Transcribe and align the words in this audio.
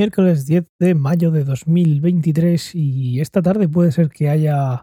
miércoles 0.00 0.46
10 0.46 0.64
de 0.78 0.94
mayo 0.94 1.30
de 1.30 1.44
2023 1.44 2.74
y 2.74 3.20
esta 3.20 3.42
tarde 3.42 3.68
puede 3.68 3.92
ser 3.92 4.08
que 4.08 4.30
haya, 4.30 4.80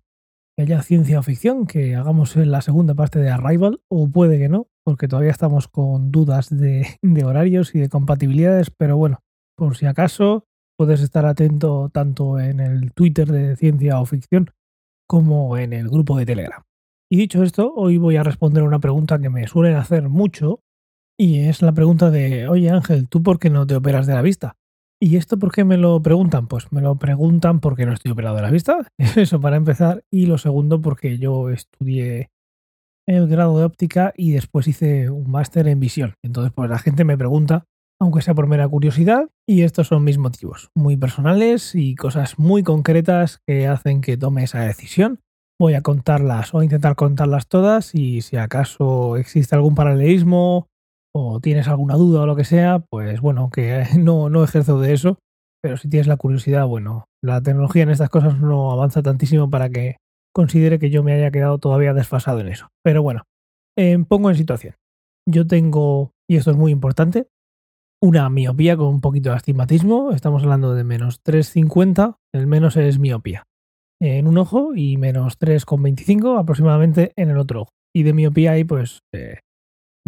que 0.56 0.62
haya 0.62 0.84
ciencia 0.84 1.24
ficción, 1.24 1.66
que 1.66 1.96
hagamos 1.96 2.36
la 2.36 2.62
segunda 2.62 2.94
parte 2.94 3.18
de 3.18 3.32
Arrival, 3.32 3.82
o 3.90 4.08
puede 4.12 4.38
que 4.38 4.48
no, 4.48 4.68
porque 4.86 5.08
todavía 5.08 5.32
estamos 5.32 5.68
con 5.68 6.12
dudas 6.12 6.56
de, 6.56 6.86
de 7.02 7.26
horarios 7.26 7.74
y 7.74 7.80
de 7.80 7.90
compatibilidades, 7.90 8.70
pero 8.70 8.96
bueno, 8.96 9.18
por 9.58 9.76
si 9.76 9.88
acaso 9.88 10.44
puedes 10.78 11.02
estar 11.02 11.26
atento 11.26 11.90
tanto 11.92 12.40
en 12.40 12.60
el 12.60 12.94
Twitter 12.94 13.32
de 13.32 13.56
ciencia 13.56 14.00
o 14.00 14.06
ficción 14.06 14.52
como 15.10 15.58
en 15.58 15.74
el 15.74 15.90
grupo 15.90 16.16
de 16.20 16.28
Telegram. 16.28 16.62
Y 17.10 17.18
dicho 17.18 17.42
esto, 17.42 17.74
hoy 17.76 17.98
voy 17.98 18.18
a 18.18 18.24
responder 18.24 18.62
una 18.62 18.78
pregunta 18.78 19.18
que 19.18 19.32
me 19.32 19.48
suelen 19.48 19.78
hacer 19.78 20.10
mucho 20.10 20.60
y 21.20 21.40
es 21.40 21.64
la 21.64 21.72
pregunta 21.72 22.12
de, 22.12 22.48
oye 22.48 22.70
Ángel, 22.70 23.10
¿tú 23.10 23.24
por 23.24 23.40
qué 23.40 23.50
no 23.50 23.66
te 23.66 23.76
operas 23.76 24.06
de 24.06 24.14
la 24.14 24.22
vista? 24.22 24.58
¿Y 25.00 25.16
esto 25.18 25.38
por 25.38 25.52
qué 25.52 25.64
me 25.64 25.78
lo 25.78 26.02
preguntan? 26.02 26.48
Pues 26.48 26.72
me 26.72 26.82
lo 26.82 26.96
preguntan 26.96 27.60
porque 27.60 27.86
no 27.86 27.94
estoy 27.94 28.12
operado 28.12 28.36
de 28.36 28.42
la 28.42 28.52
vista, 28.52 28.88
eso 29.16 29.40
para 29.40 29.56
empezar, 29.56 30.04
y 30.12 30.26
lo 30.26 30.38
segundo 30.38 30.82
porque 30.82 31.20
yo 31.20 31.50
estudié 31.50 32.30
el 33.08 33.28
grado 33.28 33.58
de 33.58 33.66
óptica 33.66 34.14
y 34.18 34.32
después 34.32 34.68
hice 34.68 35.10
un 35.10 35.30
máster 35.30 35.68
en 35.68 35.80
visión. 35.80 36.16
Entonces, 36.24 36.52
pues 36.54 36.70
la 36.70 36.80
gente 36.80 37.04
me 37.06 37.18
pregunta, 37.18 37.66
aunque 38.02 38.22
sea 38.22 38.34
por 38.34 38.48
mera 38.48 38.68
curiosidad, 38.68 39.30
y 39.48 39.62
estos 39.62 39.88
son 39.88 40.04
mis 40.04 40.18
motivos, 40.18 40.70
muy 40.76 40.98
personales 40.98 41.76
y 41.76 41.96
cosas 41.96 42.40
muy 42.40 42.64
concretas 42.64 43.40
que 43.48 43.68
hacen 43.68 44.02
que 44.02 44.18
tome 44.18 44.44
esa 44.44 44.62
decisión. 44.62 45.20
Voy 45.60 45.76
a 45.76 45.82
contarlas 45.82 46.54
o 46.54 46.62
intentar 46.62 46.96
contarlas 46.96 47.48
todas 47.48 47.96
y 47.96 48.22
si 48.22 48.38
acaso 48.38 49.16
existe 49.18 49.56
algún 49.56 49.74
paralelismo 49.74 50.68
o 51.18 51.40
tienes 51.40 51.68
alguna 51.68 51.96
duda 51.96 52.22
o 52.22 52.26
lo 52.26 52.36
que 52.36 52.44
sea, 52.44 52.80
pues 52.80 53.22
bueno, 53.22 53.50
que 53.52 53.84
no, 54.00 54.30
no 54.30 54.44
ejerzo 54.44 54.80
de 54.80 54.94
eso, 54.94 55.18
pero 55.62 55.78
si 55.78 55.90
tienes 55.90 56.08
la 56.08 56.18
curiosidad, 56.18 56.66
bueno, 56.66 57.06
la 57.24 57.42
tecnología 57.42 57.84
en 57.84 57.90
estas 57.90 58.10
cosas 58.10 58.40
no 58.40 58.72
avanza 58.72 59.02
tantísimo 59.02 59.50
para 59.50 59.70
que 59.70 59.98
considere 60.34 60.80
que 60.80 60.90
yo 60.90 61.04
me 61.04 61.14
haya 61.14 61.32
quedado 61.32 61.58
todavía 61.58 61.94
desfasado 61.94 62.40
en 62.40 62.50
eso. 62.50 62.68
Pero 62.84 63.02
bueno, 63.02 63.24
eh, 63.78 63.98
pongo 64.08 64.30
en 64.30 64.36
situación. 64.36 64.76
Yo 65.28 65.48
tengo, 65.48 66.12
y 66.30 66.38
esto 66.38 66.52
es 66.52 66.58
muy 66.58 66.72
importante, 66.72 67.28
una 68.02 68.30
miopía 68.30 68.78
con 68.78 68.88
un 68.88 69.02
poquito 69.02 69.32
de 69.32 69.36
astigmatismo. 69.36 70.12
Estamos 70.12 70.44
hablando 70.44 70.76
de 70.76 70.84
menos 70.84 71.24
3,50. 71.24 72.18
El 72.34 72.48
menos 72.48 72.78
es 72.78 73.00
miopía 73.00 73.44
en 74.00 74.28
un 74.28 74.38
ojo 74.38 74.76
y 74.76 74.98
menos 74.98 75.40
3,25 75.40 76.40
aproximadamente 76.40 77.14
en 77.16 77.30
el 77.30 77.38
otro 77.38 77.64
ojo. 77.64 77.72
Y 77.96 78.04
de 78.04 78.14
miopía 78.14 78.52
hay 78.52 78.64
pues 78.64 79.02
eh, 79.14 79.40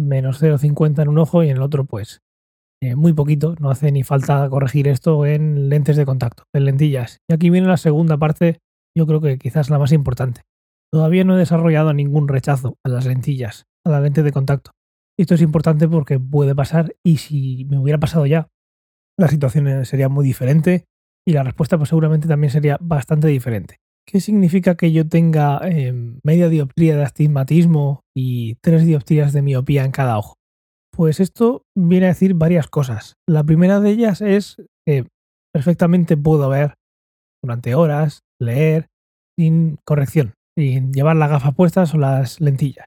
menos 0.00 0.42
0,50 0.42 1.02
en 1.02 1.08
un 1.08 1.18
ojo 1.18 1.44
y 1.44 1.50
en 1.50 1.56
el 1.56 1.62
otro 1.62 1.84
pues 1.84 2.20
eh, 2.82 2.96
muy 2.96 3.12
poquito, 3.12 3.56
no 3.60 3.70
hace 3.70 3.92
ni 3.92 4.02
falta 4.02 4.48
corregir 4.48 4.88
esto 4.88 5.26
en 5.26 5.68
lentes 5.68 5.96
de 5.96 6.06
contacto, 6.06 6.44
en 6.54 6.64
lentillas. 6.64 7.18
Y 7.28 7.34
aquí 7.34 7.50
viene 7.50 7.66
la 7.66 7.76
segunda 7.76 8.16
parte, 8.16 8.58
yo 8.96 9.06
creo 9.06 9.20
que 9.20 9.38
quizás 9.38 9.68
la 9.68 9.78
más 9.78 9.92
importante. 9.92 10.42
Todavía 10.90 11.24
no 11.24 11.36
he 11.36 11.38
desarrollado 11.38 11.92
ningún 11.92 12.26
rechazo 12.26 12.78
a 12.84 12.88
las 12.88 13.04
lentillas, 13.04 13.66
a 13.84 13.90
la 13.90 14.00
lente 14.00 14.22
de 14.22 14.32
contacto. 14.32 14.70
Esto 15.18 15.34
es 15.34 15.42
importante 15.42 15.86
porque 15.88 16.18
puede 16.18 16.54
pasar 16.54 16.94
y 17.04 17.18
si 17.18 17.66
me 17.66 17.78
hubiera 17.78 18.00
pasado 18.00 18.24
ya, 18.24 18.48
la 19.18 19.28
situación 19.28 19.84
sería 19.84 20.08
muy 20.08 20.24
diferente 20.24 20.86
y 21.28 21.32
la 21.32 21.42
respuesta 21.42 21.76
pues 21.76 21.90
seguramente 21.90 22.26
también 22.26 22.50
sería 22.50 22.78
bastante 22.80 23.28
diferente. 23.28 23.76
¿Qué 24.10 24.18
significa 24.18 24.74
que 24.74 24.90
yo 24.90 25.08
tenga 25.08 25.60
eh, 25.62 25.92
media 26.24 26.48
dioptría 26.48 26.96
de 26.96 27.04
astigmatismo 27.04 28.02
y 28.12 28.56
tres 28.56 28.84
dioptrías 28.84 29.32
de 29.32 29.40
miopía 29.40 29.84
en 29.84 29.92
cada 29.92 30.18
ojo? 30.18 30.34
Pues 30.92 31.20
esto 31.20 31.62
viene 31.76 32.06
a 32.06 32.08
decir 32.08 32.34
varias 32.34 32.66
cosas. 32.66 33.14
La 33.28 33.44
primera 33.44 33.78
de 33.78 33.90
ellas 33.90 34.20
es 34.20 34.56
que 34.84 35.06
perfectamente 35.54 36.16
puedo 36.16 36.48
ver 36.48 36.74
durante 37.40 37.76
horas, 37.76 38.22
leer 38.40 38.88
sin 39.38 39.78
corrección, 39.86 40.34
sin 40.58 40.92
llevar 40.92 41.14
las 41.14 41.30
gafas 41.30 41.54
puestas 41.54 41.94
o 41.94 41.98
las 41.98 42.40
lentillas. 42.40 42.86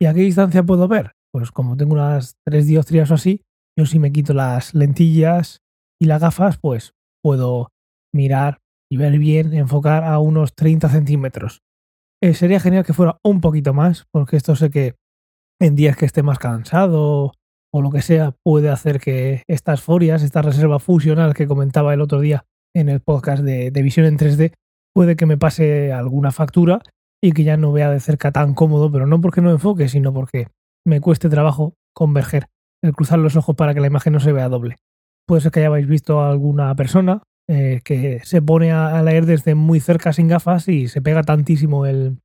¿Y 0.00 0.06
a 0.06 0.14
qué 0.14 0.20
distancia 0.20 0.62
puedo 0.62 0.88
ver? 0.88 1.12
Pues 1.34 1.50
como 1.50 1.76
tengo 1.76 1.92
unas 1.92 2.36
tres 2.46 2.66
dioptrías 2.66 3.10
o 3.10 3.14
así, 3.14 3.42
yo 3.78 3.84
si 3.84 3.98
me 3.98 4.10
quito 4.10 4.32
las 4.32 4.72
lentillas 4.72 5.58
y 6.00 6.06
las 6.06 6.22
gafas, 6.22 6.56
pues 6.56 6.94
puedo 7.22 7.68
mirar 8.14 8.61
y 8.92 8.98
ver 8.98 9.18
bien, 9.18 9.54
enfocar 9.54 10.04
a 10.04 10.18
unos 10.18 10.54
30 10.54 10.90
centímetros. 10.90 11.62
Eh, 12.22 12.34
sería 12.34 12.60
genial 12.60 12.84
que 12.84 12.92
fuera 12.92 13.16
un 13.24 13.40
poquito 13.40 13.72
más, 13.72 14.04
porque 14.12 14.36
esto 14.36 14.54
sé 14.54 14.68
que 14.68 14.96
en 15.58 15.74
días 15.74 15.96
que 15.96 16.04
esté 16.04 16.22
más 16.22 16.38
cansado 16.38 17.32
o 17.72 17.80
lo 17.80 17.90
que 17.90 18.02
sea, 18.02 18.34
puede 18.44 18.68
hacer 18.68 19.00
que 19.00 19.44
estas 19.48 19.80
forias, 19.80 20.22
esta 20.22 20.42
reserva 20.42 20.78
fusional 20.78 21.32
que 21.32 21.46
comentaba 21.46 21.94
el 21.94 22.02
otro 22.02 22.20
día 22.20 22.44
en 22.76 22.90
el 22.90 23.00
podcast 23.00 23.42
de, 23.42 23.70
visión 23.70 24.04
en 24.04 24.18
3D, 24.18 24.52
puede 24.94 25.16
que 25.16 25.24
me 25.24 25.38
pase 25.38 25.90
alguna 25.90 26.30
factura 26.30 26.82
y 27.24 27.32
que 27.32 27.44
ya 27.44 27.56
no 27.56 27.72
vea 27.72 27.90
de 27.90 27.98
cerca 27.98 28.30
tan 28.30 28.52
cómodo, 28.52 28.92
pero 28.92 29.06
no 29.06 29.22
porque 29.22 29.40
no 29.40 29.50
enfoque, 29.52 29.88
sino 29.88 30.12
porque 30.12 30.48
me 30.86 31.00
cueste 31.00 31.30
trabajo 31.30 31.72
converger, 31.94 32.48
el 32.84 32.92
cruzar 32.92 33.20
los 33.20 33.36
ojos 33.36 33.56
para 33.56 33.72
que 33.72 33.80
la 33.80 33.86
imagen 33.86 34.12
no 34.12 34.20
se 34.20 34.32
vea 34.32 34.50
doble. 34.50 34.76
Puede 35.26 35.40
ser 35.40 35.50
que 35.50 35.64
hayáis 35.64 35.86
visto 35.86 36.20
a 36.20 36.30
alguna 36.30 36.74
persona 36.74 37.22
eh, 37.48 37.80
que 37.84 38.20
se 38.24 38.40
pone 38.42 38.72
a, 38.72 39.02
leer 39.02 39.26
desde 39.26 39.54
muy 39.54 39.80
cerca 39.80 40.12
sin 40.12 40.28
gafas 40.28 40.68
y 40.68 40.88
se 40.88 41.02
pega 41.02 41.22
tantísimo 41.22 41.86
el 41.86 42.18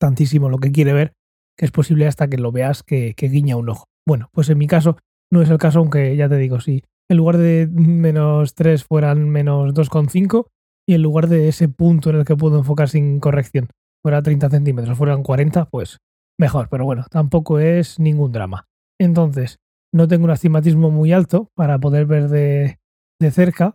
tantísimo 0.00 0.48
lo 0.48 0.58
que 0.58 0.72
quiere 0.72 0.92
ver 0.92 1.12
que 1.60 1.66
es 1.66 1.72
posible 1.72 2.06
hasta 2.06 2.26
que 2.28 2.38
lo 2.38 2.52
veas 2.52 2.82
que, 2.82 3.14
guiña 3.18 3.56
un 3.56 3.68
ojo. 3.68 3.84
Bueno, 4.08 4.30
pues 4.32 4.48
en 4.48 4.56
mi 4.56 4.66
caso 4.66 4.96
no 5.30 5.42
es 5.42 5.50
el 5.50 5.58
caso, 5.58 5.80
aunque 5.80 6.16
ya 6.16 6.26
te 6.26 6.38
digo, 6.38 6.58
si 6.58 6.82
en 7.10 7.18
lugar 7.18 7.36
de 7.36 7.68
menos 7.70 8.54
3 8.54 8.82
fueran 8.82 9.28
menos 9.28 9.74
2,5 9.74 10.46
y 10.88 10.94
en 10.94 11.02
lugar 11.02 11.28
de 11.28 11.48
ese 11.48 11.68
punto 11.68 12.08
en 12.08 12.16
el 12.16 12.24
que 12.24 12.34
puedo 12.34 12.56
enfocar 12.56 12.88
sin 12.88 13.20
corrección 13.20 13.68
fuera 14.02 14.22
30 14.22 14.48
centímetros, 14.48 14.96
fueran 14.96 15.22
40, 15.22 15.66
pues 15.66 15.98
mejor, 16.38 16.68
pero 16.70 16.86
bueno, 16.86 17.04
tampoco 17.10 17.58
es 17.58 18.00
ningún 18.00 18.32
drama. 18.32 18.66
Entonces, 18.98 19.58
no 19.92 20.08
tengo 20.08 20.24
un 20.24 20.30
astigmatismo 20.30 20.90
muy 20.90 21.12
alto 21.12 21.50
para 21.54 21.78
poder 21.78 22.06
ver 22.06 22.28
de, 22.28 22.78
de 23.20 23.30
cerca, 23.30 23.74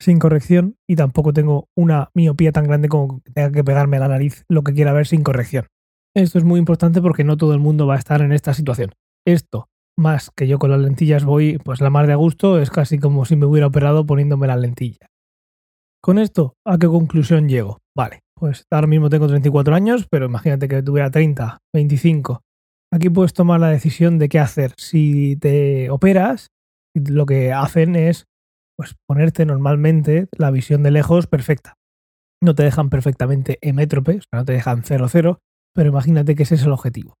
sin 0.00 0.18
corrección 0.18 0.76
y 0.88 0.96
tampoco 0.96 1.32
tengo 1.32 1.68
una 1.76 2.10
miopía 2.14 2.52
tan 2.52 2.64
grande 2.64 2.88
como 2.88 3.20
que 3.20 3.32
tenga 3.32 3.50
que 3.50 3.64
pegarme 3.64 3.96
a 3.96 4.00
la 4.00 4.08
nariz 4.08 4.44
lo 4.48 4.62
que 4.62 4.74
quiera 4.74 4.92
ver 4.92 5.06
sin 5.06 5.22
corrección. 5.22 5.66
Esto 6.14 6.38
es 6.38 6.44
muy 6.44 6.58
importante 6.58 7.02
porque 7.02 7.24
no 7.24 7.36
todo 7.36 7.52
el 7.52 7.60
mundo 7.60 7.86
va 7.86 7.94
a 7.94 7.98
estar 7.98 8.22
en 8.22 8.32
esta 8.32 8.54
situación. 8.54 8.92
Esto, 9.26 9.68
más 9.96 10.30
que 10.36 10.46
yo 10.46 10.58
con 10.58 10.70
las 10.70 10.80
lentillas 10.80 11.24
voy 11.24 11.58
pues 11.58 11.80
la 11.80 11.90
más 11.90 12.06
de 12.06 12.12
a 12.12 12.16
gusto, 12.16 12.60
es 12.60 12.70
casi 12.70 12.98
como 12.98 13.24
si 13.24 13.36
me 13.36 13.46
hubiera 13.46 13.66
operado 13.66 14.06
poniéndome 14.06 14.46
la 14.46 14.56
lentilla. 14.56 15.10
Con 16.00 16.18
esto, 16.18 16.54
¿a 16.64 16.78
qué 16.78 16.86
conclusión 16.86 17.48
llego? 17.48 17.78
Vale, 17.96 18.20
pues 18.34 18.64
ahora 18.70 18.86
mismo 18.86 19.10
tengo 19.10 19.26
34 19.26 19.74
años, 19.74 20.06
pero 20.08 20.26
imagínate 20.26 20.68
que 20.68 20.82
tuviera 20.82 21.10
30, 21.10 21.58
25. 21.74 22.40
Aquí 22.92 23.10
puedes 23.10 23.34
tomar 23.34 23.60
la 23.60 23.68
decisión 23.68 24.18
de 24.18 24.28
qué 24.28 24.38
hacer. 24.38 24.72
Si 24.76 25.36
te 25.36 25.90
operas, 25.90 26.48
lo 26.94 27.26
que 27.26 27.52
hacen 27.52 27.96
es 27.96 28.26
pues 28.78 28.94
ponerte 29.08 29.44
normalmente 29.44 30.28
la 30.36 30.50
visión 30.50 30.84
de 30.84 30.92
lejos 30.92 31.26
perfecta. 31.26 31.74
No 32.40 32.54
te 32.54 32.62
dejan 32.62 32.90
perfectamente 32.90 33.58
emétrope, 33.60 34.18
o 34.18 34.20
sea, 34.20 34.40
no 34.40 34.44
te 34.44 34.52
dejan 34.52 34.84
0-0, 34.84 35.38
pero 35.74 35.88
imagínate 35.88 36.36
que 36.36 36.44
ese 36.44 36.54
es 36.54 36.62
el 36.62 36.72
objetivo. 36.72 37.14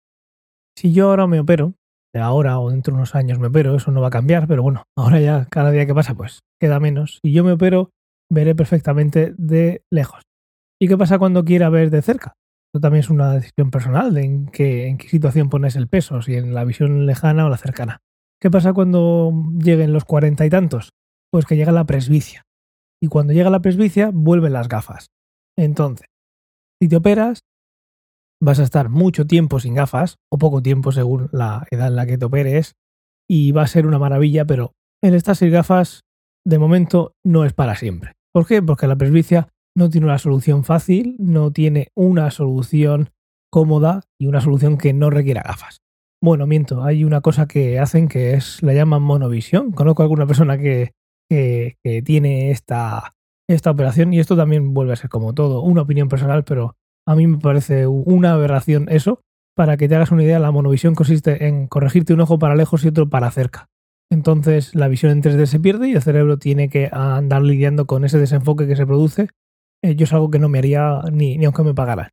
Si 0.78 0.92
yo 0.92 1.10
ahora 1.10 1.26
me 1.26 1.40
opero, 1.40 1.74
de 2.14 2.20
ahora 2.20 2.60
o 2.60 2.70
dentro 2.70 2.92
de 2.92 2.98
unos 2.98 3.16
años 3.16 3.40
me 3.40 3.48
opero, 3.48 3.74
eso 3.74 3.90
no 3.90 4.00
va 4.00 4.08
a 4.08 4.12
cambiar, 4.12 4.46
pero 4.46 4.62
bueno, 4.62 4.84
ahora 4.96 5.20
ya 5.20 5.46
cada 5.50 5.72
día 5.72 5.84
que 5.84 5.94
pasa 5.94 6.14
pues 6.14 6.40
queda 6.60 6.78
menos. 6.78 7.18
Si 7.24 7.32
yo 7.32 7.42
me 7.42 7.52
opero, 7.52 7.90
veré 8.30 8.54
perfectamente 8.54 9.34
de 9.36 9.82
lejos. 9.92 10.22
¿Y 10.80 10.86
qué 10.86 10.96
pasa 10.96 11.18
cuando 11.18 11.44
quiera 11.44 11.68
ver 11.70 11.90
de 11.90 12.02
cerca? 12.02 12.34
Eso 12.72 12.80
también 12.80 13.00
es 13.00 13.10
una 13.10 13.32
decisión 13.32 13.72
personal 13.72 14.14
de 14.14 14.22
en 14.22 14.46
qué, 14.46 14.86
en 14.86 14.98
qué 14.98 15.08
situación 15.08 15.48
pones 15.48 15.74
el 15.74 15.88
peso, 15.88 16.22
si 16.22 16.34
en 16.34 16.54
la 16.54 16.64
visión 16.64 17.06
lejana 17.06 17.46
o 17.46 17.48
la 17.48 17.56
cercana. 17.56 17.98
¿Qué 18.40 18.50
pasa 18.50 18.72
cuando 18.72 19.32
lleguen 19.58 19.92
los 19.92 20.04
cuarenta 20.04 20.46
y 20.46 20.50
tantos? 20.50 20.90
Pues 21.30 21.44
que 21.44 21.56
llega 21.56 21.72
la 21.72 21.84
presbicia. 21.84 22.44
Y 23.02 23.08
cuando 23.08 23.32
llega 23.32 23.50
la 23.50 23.60
presbicia, 23.60 24.10
vuelven 24.12 24.52
las 24.52 24.68
gafas. 24.68 25.08
Entonces, 25.56 26.06
si 26.80 26.88
te 26.88 26.96
operas, 26.96 27.40
vas 28.40 28.60
a 28.60 28.62
estar 28.62 28.88
mucho 28.88 29.26
tiempo 29.26 29.60
sin 29.60 29.74
gafas, 29.74 30.16
o 30.30 30.38
poco 30.38 30.62
tiempo 30.62 30.92
según 30.92 31.28
la 31.32 31.66
edad 31.70 31.88
en 31.88 31.96
la 31.96 32.06
que 32.06 32.18
te 32.18 32.24
operes, 32.24 32.74
y 33.28 33.52
va 33.52 33.62
a 33.62 33.66
ser 33.66 33.86
una 33.86 33.98
maravilla, 33.98 34.44
pero 34.44 34.72
el 35.02 35.14
estar 35.14 35.36
sin 35.36 35.50
gafas, 35.50 36.02
de 36.46 36.58
momento, 36.58 37.12
no 37.24 37.44
es 37.44 37.52
para 37.52 37.76
siempre. 37.76 38.12
¿Por 38.32 38.46
qué? 38.46 38.62
Porque 38.62 38.86
la 38.86 38.96
presbicia 38.96 39.48
no 39.76 39.90
tiene 39.90 40.06
una 40.06 40.18
solución 40.18 40.64
fácil, 40.64 41.16
no 41.18 41.52
tiene 41.52 41.88
una 41.96 42.30
solución 42.30 43.10
cómoda 43.50 44.02
y 44.20 44.26
una 44.26 44.40
solución 44.40 44.78
que 44.78 44.92
no 44.92 45.10
requiera 45.10 45.42
gafas. 45.42 45.78
Bueno, 46.20 46.46
miento, 46.46 46.82
hay 46.82 47.04
una 47.04 47.20
cosa 47.20 47.46
que 47.46 47.78
hacen 47.78 48.08
que 48.08 48.34
es, 48.34 48.62
la 48.62 48.72
llaman 48.72 49.02
monovisión. 49.02 49.70
Conozco 49.70 50.02
a 50.02 50.04
alguna 50.04 50.26
persona 50.26 50.58
que 50.58 50.92
que, 51.28 51.76
tiene 52.04 52.50
esta, 52.50 53.14
esta 53.48 53.70
operación 53.70 54.12
y 54.12 54.20
esto 54.20 54.36
también 54.36 54.74
vuelve 54.74 54.92
a 54.92 54.96
ser 54.96 55.10
como 55.10 55.34
todo, 55.34 55.62
una 55.62 55.82
opinión 55.82 56.08
personal, 56.08 56.44
pero 56.44 56.76
a 57.06 57.14
mí 57.14 57.26
me 57.26 57.38
parece 57.38 57.86
una 57.86 58.32
aberración 58.32 58.88
eso. 58.88 59.20
Para 59.56 59.76
que 59.76 59.88
te 59.88 59.96
hagas 59.96 60.12
una 60.12 60.22
idea, 60.22 60.38
la 60.38 60.52
monovisión 60.52 60.94
consiste 60.94 61.48
en 61.48 61.66
corregirte 61.66 62.14
un 62.14 62.20
ojo 62.20 62.38
para 62.38 62.54
lejos 62.54 62.84
y 62.84 62.88
otro 62.88 63.08
para 63.08 63.30
cerca. 63.32 63.66
Entonces 64.10 64.74
la 64.74 64.88
visión 64.88 65.12
en 65.12 65.22
3D 65.22 65.46
se 65.46 65.58
pierde 65.58 65.88
y 65.88 65.94
el 65.94 66.02
cerebro 66.02 66.38
tiene 66.38 66.68
que 66.68 66.88
andar 66.92 67.42
lidiando 67.42 67.86
con 67.86 68.04
ese 68.04 68.18
desenfoque 68.18 68.66
que 68.66 68.76
se 68.76 68.86
produce. 68.86 69.28
Eh, 69.82 69.96
yo 69.96 70.04
es 70.04 70.12
algo 70.12 70.30
que 70.30 70.38
no 70.38 70.48
me 70.48 70.58
haría 70.58 71.02
ni, 71.12 71.36
ni 71.38 71.44
aunque 71.44 71.64
me 71.64 71.74
pagara. 71.74 72.10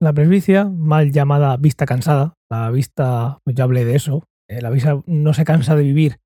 La 0.00 0.12
presbicia, 0.12 0.64
mal 0.64 1.10
llamada 1.10 1.56
vista 1.56 1.86
cansada, 1.86 2.34
la 2.50 2.70
vista, 2.70 3.38
pues 3.44 3.56
ya 3.56 3.64
hablé 3.64 3.84
de 3.84 3.96
eso, 3.96 4.24
eh, 4.48 4.60
la 4.60 4.70
vista 4.70 5.02
no 5.06 5.34
se 5.34 5.44
cansa 5.44 5.74
de 5.74 5.82
vivir. 5.82 6.18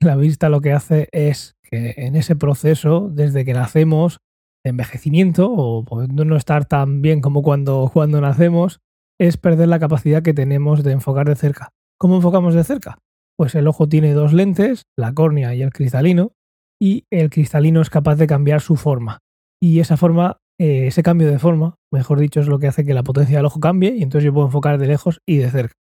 La 0.00 0.14
vista 0.14 0.48
lo 0.48 0.60
que 0.60 0.72
hace 0.72 1.08
es 1.10 1.56
que 1.62 1.94
en 1.96 2.14
ese 2.14 2.36
proceso, 2.36 3.08
desde 3.12 3.44
que 3.44 3.52
nacemos, 3.52 4.18
de 4.64 4.70
envejecimiento 4.70 5.50
o 5.52 5.84
pudiendo 5.84 6.24
no 6.24 6.36
estar 6.36 6.66
tan 6.66 7.02
bien 7.02 7.20
como 7.20 7.42
cuando, 7.42 7.90
cuando 7.92 8.20
nacemos, 8.20 8.80
es 9.20 9.36
perder 9.36 9.68
la 9.68 9.80
capacidad 9.80 10.22
que 10.22 10.34
tenemos 10.34 10.84
de 10.84 10.92
enfocar 10.92 11.28
de 11.28 11.34
cerca. 11.34 11.70
¿Cómo 11.98 12.16
enfocamos 12.16 12.54
de 12.54 12.62
cerca? 12.62 12.98
Pues 13.36 13.56
el 13.56 13.66
ojo 13.66 13.88
tiene 13.88 14.12
dos 14.12 14.32
lentes, 14.32 14.84
la 14.96 15.12
córnea 15.12 15.54
y 15.54 15.62
el 15.62 15.72
cristalino, 15.72 16.32
y 16.80 17.04
el 17.10 17.30
cristalino 17.30 17.80
es 17.80 17.90
capaz 17.90 18.16
de 18.16 18.28
cambiar 18.28 18.60
su 18.60 18.76
forma. 18.76 19.18
Y 19.60 19.80
esa 19.80 19.96
forma, 19.96 20.38
eh, 20.60 20.86
ese 20.86 21.02
cambio 21.02 21.28
de 21.28 21.40
forma, 21.40 21.74
mejor 21.92 22.20
dicho, 22.20 22.40
es 22.40 22.46
lo 22.46 22.60
que 22.60 22.68
hace 22.68 22.84
que 22.84 22.94
la 22.94 23.02
potencia 23.02 23.38
del 23.38 23.46
ojo 23.46 23.58
cambie 23.58 23.96
y 23.96 24.02
entonces 24.02 24.26
yo 24.26 24.32
puedo 24.32 24.46
enfocar 24.46 24.78
de 24.78 24.86
lejos 24.86 25.20
y 25.26 25.38
de 25.38 25.50
cerca. 25.50 25.74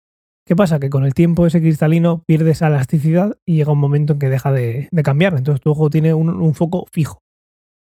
¿Qué 0.47 0.55
pasa? 0.55 0.79
Que 0.79 0.91
con 0.91 1.05
el 1.05 1.15
tiempo 1.15 1.47
ese 1.47 1.61
cristalino 1.61 2.23
pierde 2.27 2.51
esa 2.51 2.67
elasticidad 2.67 3.39
y 3.47 3.57
llega 3.57 3.73
un 3.73 3.79
momento 3.79 4.13
en 4.13 4.19
que 4.19 4.29
deja 4.29 4.53
de, 4.53 4.89
cambiar. 5.03 5.37
Entonces 5.37 5.63
tu 5.63 5.71
ojo 5.71 5.89
tiene 5.89 6.13
un, 6.13 6.55
foco 6.55 6.87
fijo. 6.93 7.21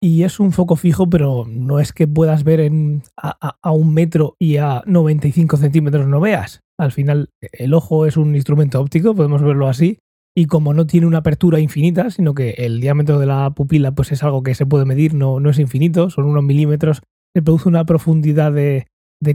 Y 0.01 0.23
es 0.23 0.39
un 0.39 0.53
foco 0.53 0.77
fijo, 0.77 1.09
pero 1.11 1.45
no 1.49 1.81
es 1.81 1.93
que 1.93 2.07
puedas 2.07 2.45
ver 2.45 2.61
en, 2.61 3.03
a, 3.17 3.73
un 3.73 3.93
metro 3.95 4.37
y 4.39 4.59
a 4.59 4.83
95 4.87 5.57
centímetros 5.57 6.07
no 6.07 6.21
veas. 6.21 6.61
Al 6.79 6.93
final, 6.93 7.31
el 7.41 7.75
ojo 7.75 8.07
es 8.07 8.17
un 8.17 8.35
instrumento 8.35 8.81
óptico, 8.81 9.15
podemos 9.15 9.43
verlo 9.43 9.69
así. 9.69 9.99
Y 10.35 10.47
como 10.47 10.73
no 10.73 10.87
tiene 10.87 11.07
una 11.07 11.19
apertura 11.19 11.61
infinita, 11.61 12.11
sino 12.11 12.33
que 12.33 12.51
el 12.51 12.81
diámetro 12.81 13.19
de 13.19 13.27
la 13.27 13.51
pupila 13.51 13.93
pues 13.93 14.13
es 14.13 14.23
algo 14.23 14.43
que 14.43 14.55
se 14.55 14.67
puede 14.67 14.85
medir, 14.85 15.15
no, 15.15 15.39
es 15.51 15.59
infinito, 15.59 16.11
son 16.11 16.25
unos 16.25 16.43
milímetros, 16.43 17.03
se 17.35 17.43
produce 17.43 17.69
una 17.69 17.85
profundidad 17.85 18.53
de 18.53 18.87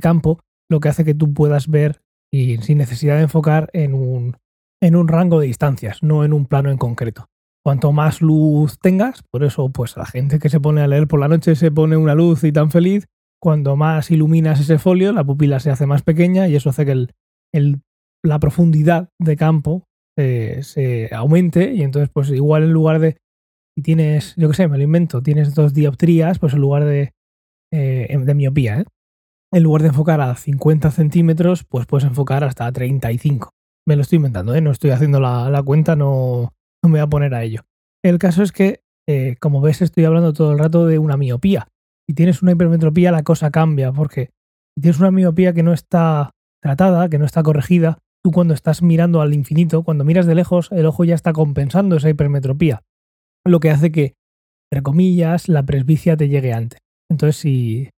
campo, 0.01 0.39
lo 0.69 0.79
que 0.79 0.89
hace 0.89 1.05
que 1.05 1.13
tú 1.13 1.33
puedas 1.33 1.67
ver 1.67 2.01
y 2.31 2.57
sin 2.57 2.77
necesidad 2.77 3.15
de 3.15 3.23
enfocar 3.23 3.69
en 3.73 3.93
un, 3.93 4.37
en 4.81 4.95
un 4.95 5.07
rango 5.07 5.39
de 5.39 5.47
distancias, 5.47 6.03
no 6.03 6.23
en 6.23 6.33
un 6.33 6.45
plano 6.45 6.71
en 6.71 6.77
concreto. 6.77 7.25
Cuanto 7.63 7.91
más 7.91 8.21
luz 8.21 8.79
tengas, 8.79 9.23
por 9.31 9.43
eso 9.43 9.69
pues 9.69 9.97
la 9.97 10.05
gente 10.05 10.39
que 10.39 10.49
se 10.49 10.59
pone 10.59 10.81
a 10.81 10.87
leer 10.87 11.07
por 11.07 11.19
la 11.19 11.27
noche 11.27 11.55
se 11.55 11.71
pone 11.71 11.97
una 11.97 12.15
luz 12.15 12.43
y 12.43 12.51
tan 12.51 12.71
feliz, 12.71 13.05
cuando 13.41 13.75
más 13.75 14.09
iluminas 14.09 14.59
ese 14.59 14.79
folio, 14.79 15.11
la 15.11 15.23
pupila 15.23 15.59
se 15.59 15.69
hace 15.69 15.85
más 15.85 16.01
pequeña 16.01 16.47
y 16.47 16.55
eso 16.55 16.69
hace 16.69 16.85
que 16.85 16.91
el, 16.91 17.11
el, 17.53 17.81
la 18.23 18.39
profundidad 18.39 19.09
de 19.19 19.35
campo 19.35 19.83
eh, 20.17 20.61
se 20.63 21.13
aumente 21.13 21.73
y 21.73 21.83
entonces 21.83 22.09
pues 22.13 22.29
igual 22.31 22.63
en 22.63 22.71
lugar 22.71 22.99
de, 22.99 23.17
si 23.75 23.83
tienes, 23.83 24.33
yo 24.37 24.47
qué 24.49 24.55
sé, 24.55 24.67
me 24.67 24.77
lo 24.77 24.83
invento, 24.83 25.21
tienes 25.21 25.53
dos 25.53 25.73
dioptrías, 25.73 26.39
pues 26.39 26.53
en 26.53 26.61
lugar 26.61 26.85
de, 26.85 27.11
eh, 27.71 28.17
de 28.17 28.33
miopía, 28.33 28.79
¿eh? 28.79 28.85
En 29.51 29.63
lugar 29.63 29.81
de 29.81 29.89
enfocar 29.89 30.21
a 30.21 30.35
50 30.35 30.91
centímetros, 30.91 31.63
pues 31.63 31.85
puedes 31.85 32.05
enfocar 32.05 32.43
hasta 32.43 32.71
35. 32.71 33.53
Me 33.85 33.95
lo 33.95 34.01
estoy 34.01 34.17
inventando, 34.17 34.53
¿eh? 34.53 34.61
no 34.61 34.71
estoy 34.71 34.91
haciendo 34.91 35.19
la, 35.19 35.61
cuenta, 35.63 35.95
no, 35.95 36.53
me 36.83 36.91
voy 36.91 36.99
a 36.99 37.07
poner 37.07 37.33
a 37.33 37.43
ello. 37.43 37.61
El 38.03 38.19
caso 38.19 38.43
es 38.43 38.51
que, 38.51 38.81
eh, 39.07 39.37
como 39.39 39.61
ves, 39.61 39.81
estoy 39.81 40.05
hablando 40.05 40.33
todo 40.33 40.51
el 40.51 40.59
rato 40.59 40.85
de 40.85 40.99
una 40.99 41.17
miopía. 41.17 41.67
Si 42.07 42.13
tienes 42.13 42.41
una 42.41 42.51
hipermetropía, 42.51 43.11
la 43.11 43.23
cosa 43.23 43.49
cambia, 43.49 43.91
porque 43.91 44.31
si 44.75 44.81
tienes 44.81 44.99
una 44.99 45.11
miopía 45.11 45.53
que 45.53 45.63
no 45.63 45.73
está 45.73 46.31
tratada, 46.61 47.09
que 47.09 47.17
no 47.17 47.25
está 47.25 47.43
corregida, 47.43 47.99
tú 48.23 48.31
cuando 48.31 48.53
estás 48.53 48.81
mirando 48.81 49.21
al 49.21 49.33
infinito, 49.33 49.83
cuando 49.83 50.03
miras 50.03 50.25
de 50.25 50.35
lejos, 50.35 50.69
el 50.71 50.85
ojo 50.85 51.05
ya 51.05 51.15
está 51.15 51.31
compensando 51.31 51.95
esa 51.95 52.09
hipermetropía, 52.09 52.83
lo 53.45 53.61
que 53.61 53.71
hace 53.71 53.91
que, 53.91 54.15
entre 54.69 54.83
comillas, 54.83 55.47
la 55.47 55.63
presbicia 55.63 56.17
te 56.17 56.27
llegue 56.27 56.51
antes. 56.51 56.79
Entonces, 57.09 57.37
si, 57.37 57.89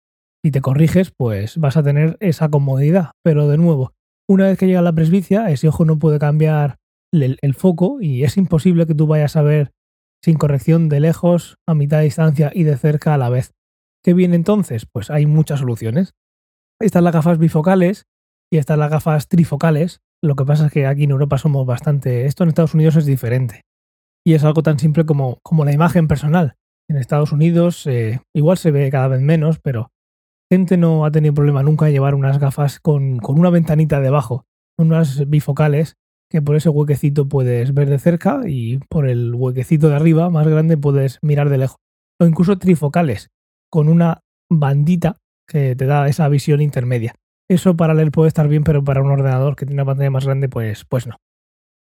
si 0.43 0.51
te 0.51 0.61
corriges, 0.61 1.11
pues 1.15 1.57
vas 1.57 1.77
a 1.77 1.83
tener 1.83 2.17
esa 2.19 2.49
comodidad. 2.49 3.11
Pero 3.23 3.47
de 3.47 3.57
nuevo, 3.57 3.93
una 4.27 4.45
vez 4.45 4.57
que 4.57 4.67
llega 4.67 4.81
la 4.81 4.93
presbicia, 4.93 5.49
ese 5.49 5.67
ojo 5.67 5.85
no 5.85 5.99
puede 5.99 6.19
cambiar 6.19 6.77
el, 7.11 7.53
foco 7.55 8.01
y 8.01 8.23
es 8.23 8.37
imposible 8.37 8.85
que 8.85 8.95
tú 8.95 9.07
vayas 9.07 9.35
a 9.35 9.41
ver 9.41 9.71
sin 10.23 10.37
corrección 10.37 10.89
de 10.89 10.99
lejos, 10.99 11.57
a 11.67 11.73
mitad 11.73 11.97
de 11.97 12.03
distancia 12.05 12.51
y 12.53 12.63
de 12.63 12.77
cerca 12.77 13.13
a 13.13 13.17
la 13.17 13.29
vez. 13.29 13.53
¿Qué 14.03 14.13
viene 14.13 14.35
entonces? 14.35 14.85
Pues 14.85 15.09
hay 15.09 15.25
muchas 15.25 15.59
soluciones. 15.59 16.13
Están 16.79 17.03
las 17.03 17.13
gafas 17.13 17.37
bifocales 17.37 18.05
y 18.51 18.57
están 18.57 18.79
las 18.79 18.91
gafas 18.91 19.27
trifocales. 19.27 20.01
Lo 20.21 20.35
que 20.35 20.45
pasa 20.45 20.67
es 20.67 20.71
que 20.71 20.85
aquí 20.85 21.05
en 21.05 21.11
Europa 21.11 21.37
somos 21.37 21.65
bastante... 21.65 22.25
Esto 22.25 22.43
en 22.43 22.49
Estados 22.49 22.73
Unidos 22.73 22.95
es 22.97 23.05
diferente. 23.05 23.61
Y 24.25 24.33
es 24.33 24.43
algo 24.43 24.61
tan 24.61 24.79
simple 24.79 25.05
como, 25.05 25.39
como 25.43 25.65
la 25.65 25.73
imagen 25.73 26.07
personal. 26.07 26.55
En 26.89 26.97
Estados 26.97 27.31
Unidos 27.31 27.85
eh, 27.87 28.21
igual 28.35 28.57
se 28.57 28.71
ve 28.71 28.89
cada 28.89 29.07
vez 29.07 29.21
menos, 29.21 29.59
pero 29.59 29.91
gente 30.49 30.77
no 30.77 31.05
ha 31.05 31.11
tenido 31.11 31.33
problema 31.33 31.63
nunca 31.63 31.89
llevar 31.89 32.15
unas 32.15 32.39
gafas 32.39 32.79
con, 32.79 33.19
una 33.23 33.49
ventanita 33.49 34.01
debajo, 34.01 34.45
unas 34.77 35.29
bifocales, 35.29 35.95
que 36.29 36.41
por 36.41 36.55
ese 36.55 36.69
huequecito 36.69 37.27
puedes 37.27 37.73
ver 37.73 37.89
de 37.89 37.99
cerca 37.99 38.41
y 38.47 38.77
por 38.89 39.07
el 39.07 39.33
huequecito 39.33 39.89
de 39.89 39.95
arriba, 39.95 40.29
más 40.29 40.47
grande, 40.47 40.77
puedes 40.77 41.19
mirar 41.21 41.49
de 41.49 41.57
lejos. 41.57 41.77
O 42.19 42.25
incluso 42.25 42.57
trifocales, 42.57 43.29
con 43.71 43.89
una 43.89 44.21
bandita 44.49 45.17
que 45.47 45.75
te 45.75 45.85
da 45.85 46.07
esa 46.07 46.27
visión 46.27 46.61
intermedia. 46.61 47.15
Eso 47.49 47.75
para 47.75 47.95
leer 47.95 48.11
puede 48.11 48.27
estar 48.27 48.47
bien, 48.47 48.63
pero 48.63 48.83
para 48.83 49.01
un 49.01 49.09
ordenador 49.09 49.55
que 49.55 49.65
tiene 49.65 49.81
una 49.81 49.91
pantalla 49.91 50.11
más 50.11 50.25
grande, 50.25 50.49
pues, 50.49 50.85
pues 50.85 51.07
no. 51.07 51.15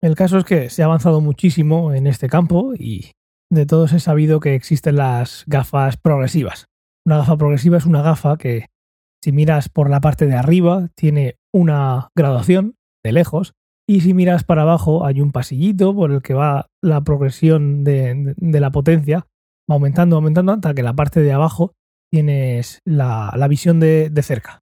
El 0.03 0.15
caso 0.15 0.39
es 0.39 0.45
que 0.45 0.71
se 0.71 0.83
ha 0.83 0.87
avanzado 0.87 1.21
muchísimo 1.21 1.93
en 1.93 2.07
este 2.07 2.31
campo 2.31 2.73
y 2.75 3.13
de 3.51 3.67
todos 3.67 3.93
he 3.93 4.01
sabido 4.01 4.41
que 4.41 4.55
existen 4.55 4.97
las 4.97 5.45
gafas 5.47 5.99
progresivas. 5.99 6.70
Una 7.07 7.19
gafa 7.19 7.37
progresiva 7.37 7.79
es 7.79 7.87
una 7.87 8.03
gafa 8.03 8.37
que, 8.37 8.67
si 9.23 9.33
miras 9.33 9.69
por 9.69 9.91
la 9.91 10.01
parte 10.01 10.27
de 10.27 10.35
arriba, 10.35 10.89
tiene 10.95 11.37
una 11.53 12.09
graduación 12.17 12.77
de 13.05 13.13
lejos, 13.13 13.55
y 13.89 14.03
si 14.03 14.15
miras 14.15 14.45
para 14.45 14.63
abajo 14.63 15.05
hay 15.05 15.21
un 15.21 15.33
pasillito 15.33 15.93
por 15.95 16.13
el 16.13 16.23
que 16.23 16.33
va 16.33 16.67
la 16.81 17.03
progresión 17.03 17.83
de, 17.83 18.37
la 18.39 18.71
potencia, 18.71 19.27
va 19.69 19.75
aumentando, 19.75 20.15
aumentando, 20.15 20.53
hasta 20.53 20.75
que 20.75 20.85
la 20.85 20.95
parte 20.95 21.21
de 21.21 21.33
abajo 21.33 21.73
tienes 22.13 22.79
la, 22.85 23.35
visión 23.49 23.81
de, 23.81 24.09
de 24.11 24.23
cerca. 24.23 24.61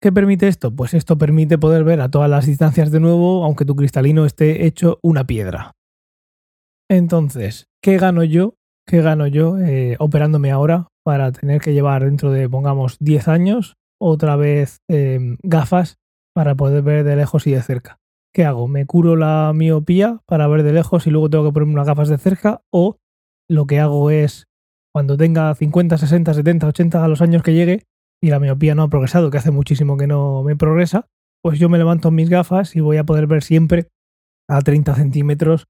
¿Qué 0.00 0.12
permite 0.12 0.46
esto? 0.46 0.74
Pues 0.74 0.94
esto 0.94 1.18
permite 1.18 1.58
poder 1.58 1.82
ver 1.82 2.00
a 2.00 2.08
todas 2.08 2.30
las 2.30 2.46
distancias 2.46 2.92
de 2.92 3.00
nuevo, 3.00 3.44
aunque 3.44 3.64
tu 3.64 3.74
cristalino 3.74 4.26
esté 4.26 4.64
hecho 4.64 5.00
una 5.02 5.26
piedra. 5.26 5.72
Entonces, 6.88 7.66
¿qué 7.82 7.98
gano 7.98 8.22
yo? 8.22 8.54
¿Qué 8.86 9.00
gano 9.00 9.26
yo 9.26 9.58
eh, 9.58 9.96
operándome 9.98 10.50
ahora 10.50 10.88
para 11.04 11.32
tener 11.32 11.60
que 11.60 11.72
llevar 11.72 12.04
dentro 12.04 12.30
de, 12.30 12.48
pongamos, 12.48 12.96
10 13.00 13.28
años, 13.28 13.74
otra 14.00 14.36
vez 14.36 14.78
em, 14.88 15.36
gafas 15.42 15.96
para 16.34 16.54
poder 16.54 16.82
ver 16.82 17.04
de 17.04 17.16
lejos 17.16 17.46
y 17.46 17.52
de 17.52 17.62
cerca. 17.62 17.98
¿Qué 18.34 18.44
hago? 18.44 18.66
¿Me 18.66 18.86
curo 18.86 19.16
la 19.16 19.52
miopía 19.54 20.20
para 20.26 20.48
ver 20.48 20.62
de 20.62 20.72
lejos 20.72 21.06
y 21.06 21.10
luego 21.10 21.28
tengo 21.28 21.44
que 21.44 21.52
ponerme 21.52 21.74
unas 21.74 21.86
gafas 21.86 22.08
de 22.08 22.18
cerca? 22.18 22.62
¿O 22.72 22.96
lo 23.48 23.66
que 23.66 23.78
hago 23.78 24.10
es, 24.10 24.46
cuando 24.94 25.16
tenga 25.16 25.54
50, 25.54 25.98
60, 25.98 26.34
70, 26.34 26.66
80 26.68 27.04
a 27.04 27.08
los 27.08 27.20
años 27.20 27.42
que 27.42 27.52
llegue 27.52 27.84
y 28.22 28.30
la 28.30 28.40
miopía 28.40 28.74
no 28.74 28.84
ha 28.84 28.88
progresado, 28.88 29.30
que 29.30 29.38
hace 29.38 29.50
muchísimo 29.50 29.96
que 29.96 30.06
no 30.06 30.42
me 30.42 30.56
progresa, 30.56 31.06
pues 31.42 31.58
yo 31.58 31.68
me 31.68 31.78
levanto 31.78 32.10
mis 32.10 32.30
gafas 32.30 32.74
y 32.76 32.80
voy 32.80 32.96
a 32.96 33.04
poder 33.04 33.26
ver 33.26 33.42
siempre 33.42 33.88
a 34.48 34.60
30 34.60 34.94
centímetros, 34.94 35.66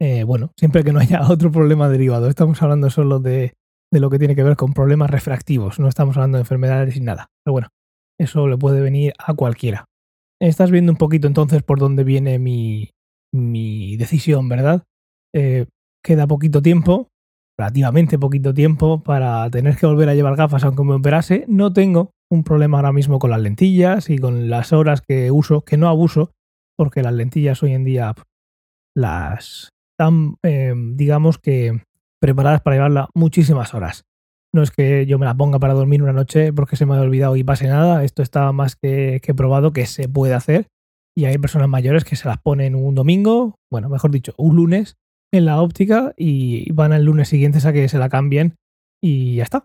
eh, 0.00 0.24
bueno, 0.24 0.52
siempre 0.58 0.84
que 0.84 0.92
no 0.92 1.00
haya 1.00 1.22
otro 1.30 1.50
problema 1.50 1.88
derivado. 1.88 2.28
Estamos 2.28 2.62
hablando 2.62 2.90
solo 2.90 3.20
de 3.20 3.54
de 3.94 4.00
lo 4.00 4.10
que 4.10 4.18
tiene 4.18 4.34
que 4.34 4.42
ver 4.42 4.56
con 4.56 4.74
problemas 4.74 5.08
refractivos. 5.08 5.78
No 5.78 5.88
estamos 5.88 6.16
hablando 6.16 6.36
de 6.36 6.42
enfermedades 6.42 6.98
ni 6.98 7.06
nada. 7.06 7.28
Pero 7.44 7.52
bueno, 7.52 7.68
eso 8.18 8.48
le 8.48 8.58
puede 8.58 8.80
venir 8.80 9.14
a 9.18 9.34
cualquiera. 9.34 9.84
Estás 10.42 10.72
viendo 10.72 10.90
un 10.90 10.98
poquito 10.98 11.28
entonces 11.28 11.62
por 11.62 11.78
dónde 11.78 12.02
viene 12.02 12.40
mi, 12.40 12.90
mi 13.32 13.96
decisión, 13.96 14.48
¿verdad? 14.48 14.82
Eh, 15.32 15.66
queda 16.04 16.26
poquito 16.26 16.60
tiempo, 16.60 17.06
relativamente 17.56 18.18
poquito 18.18 18.52
tiempo, 18.52 19.04
para 19.04 19.48
tener 19.50 19.76
que 19.76 19.86
volver 19.86 20.08
a 20.08 20.14
llevar 20.16 20.34
gafas 20.34 20.64
aunque 20.64 20.82
me 20.82 20.94
operase. 20.94 21.44
No 21.46 21.72
tengo 21.72 22.10
un 22.32 22.42
problema 22.42 22.78
ahora 22.78 22.92
mismo 22.92 23.20
con 23.20 23.30
las 23.30 23.40
lentillas 23.40 24.10
y 24.10 24.18
con 24.18 24.50
las 24.50 24.72
horas 24.72 25.02
que 25.02 25.30
uso, 25.30 25.60
que 25.60 25.76
no 25.76 25.88
abuso, 25.88 26.32
porque 26.76 27.02
las 27.02 27.14
lentillas 27.14 27.62
hoy 27.62 27.74
en 27.74 27.84
día 27.84 28.12
las 28.96 29.68
están, 30.04 30.36
eh, 30.42 30.74
digamos 30.94 31.38
que 31.38 31.80
preparadas 32.20 32.60
para 32.60 32.76
llevarla 32.76 33.08
muchísimas 33.14 33.74
horas. 33.74 34.04
No 34.52 34.62
es 34.62 34.70
que 34.70 35.06
yo 35.06 35.18
me 35.18 35.26
la 35.26 35.34
ponga 35.34 35.58
para 35.58 35.74
dormir 35.74 36.02
una 36.02 36.12
noche 36.12 36.52
porque 36.52 36.76
se 36.76 36.86
me 36.86 36.94
ha 36.94 37.00
olvidado 37.00 37.36
y 37.36 37.44
pase 37.44 37.66
nada. 37.66 38.04
Esto 38.04 38.22
está 38.22 38.52
más 38.52 38.76
que, 38.76 39.20
probado 39.36 39.72
que 39.72 39.86
se 39.86 40.08
puede 40.08 40.34
hacer. 40.34 40.68
Y 41.16 41.24
hay 41.24 41.38
personas 41.38 41.68
mayores 41.68 42.04
que 42.04 42.16
se 42.16 42.28
las 42.28 42.38
ponen 42.38 42.74
un 42.74 42.94
domingo, 42.94 43.56
bueno, 43.70 43.88
mejor 43.88 44.10
dicho, 44.10 44.34
un 44.36 44.56
lunes 44.56 44.96
en 45.32 45.44
la 45.44 45.60
óptica 45.60 46.12
y 46.16 46.70
van 46.72 46.92
al 46.92 47.04
lunes 47.04 47.28
siguiente 47.28 47.66
a 47.66 47.72
que 47.72 47.88
se 47.88 47.98
la 47.98 48.08
cambien 48.08 48.56
y 49.02 49.36
ya 49.36 49.44
está. 49.44 49.64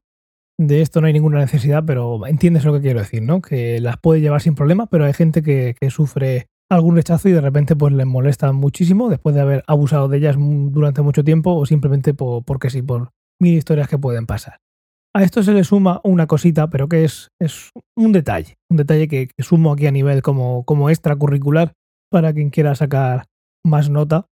De 0.59 0.81
esto 0.81 1.01
no 1.01 1.07
hay 1.07 1.13
ninguna 1.13 1.39
necesidad, 1.39 1.83
pero 1.85 2.25
entiendes 2.27 2.65
lo 2.65 2.73
que 2.73 2.81
quiero 2.81 2.99
decir, 2.99 3.23
¿no? 3.23 3.41
Que 3.41 3.79
las 3.79 3.97
puede 3.97 4.21
llevar 4.21 4.41
sin 4.41 4.55
problema, 4.55 4.87
pero 4.87 5.05
hay 5.05 5.13
gente 5.13 5.41
que 5.41 5.75
sufre 5.89 6.47
algún 6.69 6.95
rechazo 6.95 7.29
y 7.29 7.31
de 7.31 7.41
repente 7.41 7.75
pues 7.75 7.93
les 7.93 8.05
molesta 8.05 8.51
muchísimo 8.51 9.09
después 9.09 9.35
de 9.35 9.41
haber 9.41 9.63
abusado 9.67 10.07
de 10.07 10.17
ellas 10.17 10.35
durante 10.37 11.01
mucho 11.01 11.23
tiempo 11.23 11.55
o 11.55 11.65
simplemente 11.65 12.13
por, 12.13 12.43
porque 12.43 12.69
sí, 12.69 12.81
por 12.81 13.11
mil 13.41 13.55
historias 13.55 13.87
que 13.87 13.97
pueden 13.97 14.25
pasar. 14.25 14.59
A 15.15 15.23
esto 15.23 15.41
se 15.41 15.53
le 15.53 15.63
suma 15.63 16.01
una 16.03 16.27
cosita, 16.27 16.69
pero 16.69 16.87
que 16.87 17.03
es, 17.03 17.29
es 17.41 17.71
un 17.97 18.11
detalle, 18.11 18.57
un 18.69 18.77
detalle 18.77 19.07
que, 19.07 19.29
sumo 19.39 19.73
aquí 19.73 19.87
a 19.87 19.91
nivel 19.91 20.21
como, 20.21 20.63
como 20.65 20.89
extracurricular 20.89 21.73
para 22.11 22.31
quien 22.33 22.51
quiera 22.51 22.75
sacar 22.75 23.25
más 23.65 23.89
nota. 23.89 24.27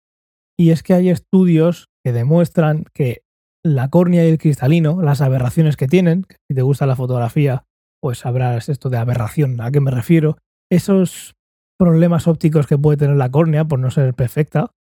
Y 0.59 0.71
es 0.71 0.83
que 0.83 0.95
hay 0.95 1.11
estudios 1.11 1.87
que 2.05 2.13
demuestran 2.13 2.85
que 2.93 3.23
la 3.65 3.89
córnea 3.89 4.25
y 4.25 4.31
el 4.31 4.39
cristalino, 4.39 5.01
las 5.01 5.21
aberraciones 5.21 5.77
que 5.77 5.87
tienen, 5.87 6.27
si 6.49 6.55
te 6.55 6.63
gusta 6.63 6.87
la 6.87 6.97
fotografía, 6.97 7.65
pues 8.03 8.19
sabrás 8.19 8.69
esto 8.69 8.91
de 8.91 8.99
aberración, 8.99 9.61
a 9.61 9.71
qué 9.71 9.81
me 9.81 9.91
refiero, 9.91 10.37
esos 10.71 11.35
problemas 11.79 12.27
ópticos 12.29 12.67
que 12.67 12.79
puede 12.79 12.97
tener 12.97 13.17
la 13.17 13.31
córnea 13.31 13.65
por 13.65 13.79
no 13.79 13.91
ser 13.91 14.15
perfecta, 14.15 14.71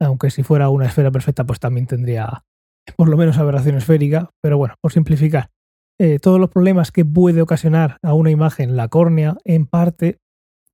aunque 0.00 0.30
si 0.30 0.42
fuera 0.42 0.68
una 0.68 0.86
esfera 0.86 1.10
perfecta 1.10 1.44
pues 1.44 1.60
también 1.60 1.86
tendría 1.86 2.44
por 2.96 3.08
lo 3.08 3.16
menos 3.16 3.38
aberración 3.38 3.76
esférica, 3.76 4.30
pero 4.40 4.58
bueno, 4.58 4.74
por 4.80 4.92
simplificar, 4.92 5.50
eh, 5.98 6.18
todos 6.20 6.38
los 6.38 6.50
problemas 6.50 6.92
que 6.92 7.04
puede 7.04 7.42
ocasionar 7.42 7.98
a 8.02 8.12
una 8.12 8.30
imagen 8.30 8.76
la 8.76 8.88
córnea, 8.88 9.36
en 9.44 9.66
parte 9.66 10.18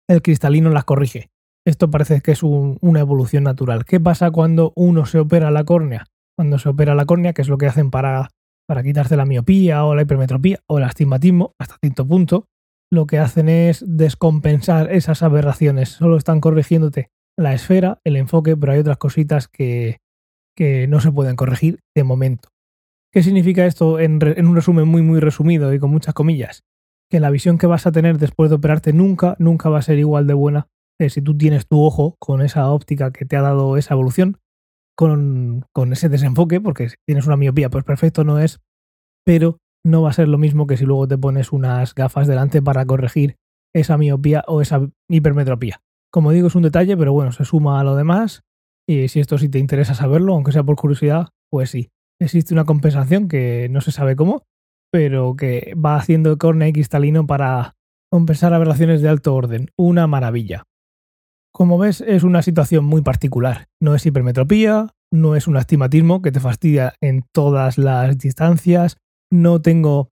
el 0.08 0.20
cristalino 0.20 0.70
las 0.70 0.84
corrige. 0.84 1.30
Esto 1.64 1.90
parece 1.90 2.20
que 2.20 2.32
es 2.32 2.42
una 2.42 3.00
evolución 3.00 3.44
natural. 3.44 3.84
¿Qué 3.84 4.00
pasa 4.00 4.32
cuando 4.32 4.72
uno 4.74 5.06
se 5.06 5.20
opera 5.20 5.52
la 5.52 5.62
córnea? 5.64 6.06
Cuando 6.36 6.58
se 6.58 6.68
opera 6.68 6.96
la 6.96 7.06
córnea, 7.06 7.34
que 7.34 7.42
es 7.42 7.48
lo 7.48 7.56
que 7.56 7.66
hacen 7.66 7.92
para, 7.92 8.30
para 8.66 8.82
quitarse 8.82 9.16
la 9.16 9.26
miopía 9.26 9.84
o 9.84 9.94
la 9.94 10.02
hipermetropía 10.02 10.58
o 10.66 10.78
el 10.78 10.84
astigmatismo 10.84 11.52
hasta 11.60 11.76
cierto 11.80 12.06
punto, 12.06 12.46
lo 12.92 13.06
que 13.06 13.18
hacen 13.18 13.48
es 13.48 13.82
descompensar 13.86 14.92
esas 14.92 15.22
aberraciones. 15.22 15.88
Solo 15.88 16.18
están 16.18 16.42
corrigiéndote 16.42 17.10
la 17.38 17.54
esfera, 17.54 18.00
el 18.04 18.16
enfoque, 18.16 18.54
pero 18.54 18.72
hay 18.72 18.80
otras 18.80 18.98
cositas 18.98 19.48
que, 19.48 20.00
que 20.54 20.86
no 20.88 21.00
se 21.00 21.10
pueden 21.10 21.34
corregir 21.34 21.80
de 21.96 22.04
momento. 22.04 22.50
¿Qué 23.10 23.22
significa 23.22 23.64
esto 23.64 23.98
en, 23.98 24.20
un 24.46 24.54
resumen 24.54 24.86
muy 24.86 25.00
muy 25.00 25.20
resumido 25.20 25.72
y 25.72 25.78
con 25.78 25.90
muchas 25.90 26.12
comillas? 26.12 26.64
Que 27.10 27.18
la 27.18 27.30
visión 27.30 27.56
que 27.56 27.66
vas 27.66 27.86
a 27.86 27.92
tener 27.92 28.18
después 28.18 28.50
de 28.50 28.56
operarte 28.56 28.92
nunca, 28.92 29.36
nunca 29.38 29.70
va 29.70 29.78
a 29.78 29.82
ser 29.82 29.98
igual 29.98 30.26
de 30.26 30.34
buena 30.34 30.68
que 30.98 31.08
si 31.08 31.22
tú 31.22 31.36
tienes 31.36 31.66
tu 31.66 31.82
ojo 31.82 32.16
con 32.18 32.42
esa 32.42 32.70
óptica 32.70 33.10
que 33.10 33.24
te 33.24 33.36
ha 33.36 33.42
dado 33.42 33.78
esa 33.78 33.94
evolución, 33.94 34.36
con, 34.94 35.64
con 35.72 35.94
ese 35.94 36.10
desenfoque, 36.10 36.60
porque 36.60 36.90
si 36.90 36.96
tienes 37.06 37.26
una 37.26 37.38
miopía, 37.38 37.70
pues 37.70 37.84
perfecto 37.84 38.22
no 38.22 38.38
es, 38.38 38.60
pero 39.24 39.61
no 39.84 40.02
va 40.02 40.10
a 40.10 40.14
ser 40.14 40.28
lo 40.28 40.38
mismo 40.38 40.66
que 40.66 40.76
si 40.76 40.84
luego 40.84 41.08
te 41.08 41.18
pones 41.18 41.52
unas 41.52 41.94
gafas 41.94 42.26
delante 42.26 42.62
para 42.62 42.86
corregir 42.86 43.36
esa 43.74 43.96
miopía 43.96 44.44
o 44.46 44.60
esa 44.60 44.88
hipermetropía. 45.08 45.80
Como 46.10 46.30
digo, 46.30 46.48
es 46.48 46.54
un 46.54 46.62
detalle, 46.62 46.96
pero 46.96 47.12
bueno, 47.12 47.32
se 47.32 47.44
suma 47.44 47.80
a 47.80 47.84
lo 47.84 47.96
demás 47.96 48.42
y 48.86 49.08
si 49.08 49.20
esto 49.20 49.38
sí 49.38 49.48
te 49.48 49.58
interesa 49.58 49.94
saberlo, 49.94 50.34
aunque 50.34 50.52
sea 50.52 50.64
por 50.64 50.76
curiosidad, 50.76 51.28
pues 51.50 51.70
sí. 51.70 51.90
Existe 52.20 52.54
una 52.54 52.64
compensación 52.64 53.28
que 53.28 53.68
no 53.70 53.80
se 53.80 53.92
sabe 53.92 54.14
cómo, 54.14 54.44
pero 54.92 55.34
que 55.36 55.74
va 55.74 55.96
haciendo 55.96 56.36
córnea 56.38 56.72
cristalino 56.72 57.26
para 57.26 57.74
compensar 58.10 58.52
aberraciones 58.52 59.00
de 59.00 59.08
alto 59.08 59.34
orden. 59.34 59.70
Una 59.76 60.06
maravilla. 60.06 60.64
Como 61.52 61.78
ves, 61.78 62.00
es 62.00 62.22
una 62.22 62.42
situación 62.42 62.84
muy 62.84 63.02
particular. 63.02 63.68
No 63.80 63.94
es 63.94 64.06
hipermetropía, 64.06 64.88
no 65.10 65.36
es 65.36 65.46
un 65.46 65.56
astigmatismo 65.56 66.22
que 66.22 66.32
te 66.32 66.40
fastidia 66.40 66.94
en 67.00 67.24
todas 67.32 67.78
las 67.78 68.18
distancias, 68.18 68.98
no 69.32 69.62
tengo 69.62 70.10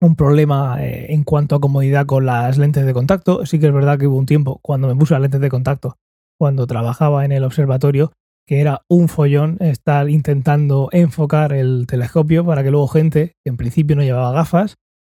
un 0.00 0.16
problema 0.16 0.84
eh, 0.84 1.12
en 1.12 1.24
cuanto 1.24 1.54
a 1.54 1.60
comodidad 1.60 2.06
con 2.06 2.26
las 2.26 2.58
lentes 2.58 2.84
de 2.84 2.92
contacto. 2.92 3.46
Sí 3.46 3.58
que 3.58 3.66
es 3.66 3.72
verdad 3.72 3.98
que 3.98 4.06
hubo 4.06 4.16
un 4.16 4.26
tiempo 4.26 4.58
cuando 4.62 4.88
me 4.88 4.96
puse 4.96 5.14
las 5.14 5.22
lentes 5.22 5.40
de 5.40 5.48
contacto 5.48 5.96
cuando 6.38 6.66
trabajaba 6.66 7.24
en 7.24 7.32
el 7.32 7.44
observatorio, 7.44 8.12
que 8.46 8.60
era 8.60 8.82
un 8.88 9.08
follón 9.08 9.56
estar 9.60 10.08
intentando 10.08 10.88
enfocar 10.92 11.52
el 11.52 11.86
telescopio 11.88 12.44
para 12.46 12.62
que 12.62 12.70
luego 12.70 12.86
gente 12.86 13.34
que 13.44 13.50
en 13.50 13.56
principio 13.56 13.96
no 13.96 14.02
llevaba 14.02 14.32
gafas, 14.32 14.76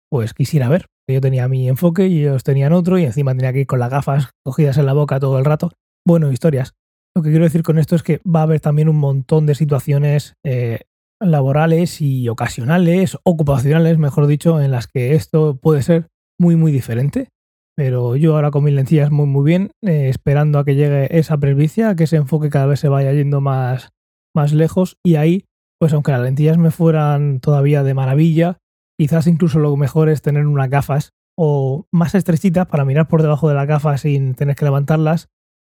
pues 0.10 0.34
quisiera 0.34 0.69
ver. 0.69 0.86
Yo 1.10 1.22
tenía 1.22 1.48
mi 1.48 1.67
enfoque 1.67 2.08
y 2.08 2.22
ellos 2.22 2.43
tenían 2.43 2.72
otro 2.72 2.98
y 2.98 3.03
encima 3.03 3.36
tenía 3.36 3.51
que 3.51 3.62
ir 3.62 3.67
con 3.67 3.79
las 3.79 3.89
gafas 3.89 4.29
cogidas 4.43 4.77
en 4.77 4.86
la 4.86 4.93
boca 4.93 5.19
todo 5.19 5.39
el 5.39 5.46
rato. 5.46 5.72
Bueno, 6.05 6.31
historias. 6.31 6.74
Lo 7.15 7.24
que 7.24 7.29
quiero 7.31 7.46
decir 7.46 7.63
con 7.63 7.79
esto 7.79 7.96
es 7.96 8.03
que 8.03 8.22
va 8.25 8.41
a 8.41 8.43
haber 8.43 8.62
también 8.62 8.88
un 8.88 8.98
montón 8.98 9.46
de 9.46 9.55
situaciones 9.55 10.36
eh, 10.46 10.81
laborales 11.21 12.01
y 12.01 12.29
ocasionales, 12.29 13.17
ocupacionales, 13.23 13.97
mejor 13.97 14.27
dicho, 14.27 14.61
en 14.61 14.71
las 14.71 14.88
que 14.88 15.15
esto 15.15 15.57
puede 15.57 15.81
ser 15.81 16.07
muy, 16.39 16.55
muy 16.55 16.71
diferente. 16.71 17.29
Pero 17.75 18.15
yo 18.15 18.35
ahora 18.35 18.51
con 18.51 18.63
mis 18.63 18.73
lentillas 18.73 19.11
muy 19.11 19.25
muy 19.25 19.45
bien, 19.45 19.71
eh, 19.81 20.09
esperando 20.09 20.59
a 20.59 20.65
que 20.65 20.75
llegue 20.75 21.17
esa 21.17 21.38
presbicia, 21.38 21.95
que 21.95 22.03
ese 22.03 22.17
enfoque 22.17 22.49
cada 22.49 22.65
vez 22.65 22.79
se 22.79 22.89
vaya 22.89 23.13
yendo 23.13 23.39
más, 23.39 23.89
más 24.35 24.53
lejos 24.53 24.97
y 25.05 25.15
ahí, 25.15 25.45
pues 25.79 25.93
aunque 25.93 26.11
las 26.11 26.21
lentillas 26.21 26.57
me 26.57 26.71
fueran 26.71 27.39
todavía 27.39 27.83
de 27.83 27.93
maravilla, 27.93 28.57
quizás 28.99 29.27
incluso 29.27 29.59
lo 29.59 29.75
mejor 29.77 30.09
es 30.09 30.21
tener 30.21 30.45
unas 30.45 30.69
gafas 30.69 31.11
o 31.38 31.85
más 31.93 32.15
estrechitas 32.15 32.67
para 32.67 32.83
mirar 32.83 33.07
por 33.07 33.21
debajo 33.21 33.47
de 33.47 33.55
la 33.55 33.65
gafa 33.65 33.97
sin 33.97 34.35
tener 34.35 34.57
que 34.57 34.65
levantarlas 34.65 35.29